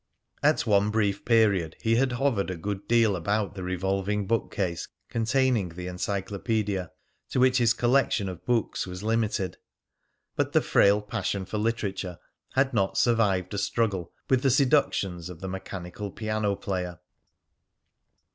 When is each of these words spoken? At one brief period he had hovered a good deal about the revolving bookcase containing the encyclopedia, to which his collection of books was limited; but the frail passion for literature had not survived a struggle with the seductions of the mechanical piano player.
At 0.41 0.61
one 0.61 0.89
brief 0.89 1.23
period 1.25 1.75
he 1.79 1.97
had 1.97 2.13
hovered 2.13 2.49
a 2.49 2.57
good 2.57 2.87
deal 2.87 3.15
about 3.15 3.53
the 3.53 3.61
revolving 3.61 4.25
bookcase 4.25 4.87
containing 5.09 5.69
the 5.69 5.85
encyclopedia, 5.85 6.89
to 7.29 7.39
which 7.39 7.59
his 7.59 7.75
collection 7.75 8.27
of 8.27 8.43
books 8.43 8.87
was 8.87 9.03
limited; 9.03 9.57
but 10.35 10.53
the 10.53 10.61
frail 10.61 11.03
passion 11.03 11.45
for 11.45 11.59
literature 11.59 12.17
had 12.53 12.73
not 12.73 12.97
survived 12.97 13.53
a 13.53 13.59
struggle 13.59 14.11
with 14.27 14.41
the 14.41 14.49
seductions 14.49 15.29
of 15.29 15.39
the 15.39 15.47
mechanical 15.47 16.09
piano 16.09 16.55
player. 16.55 16.97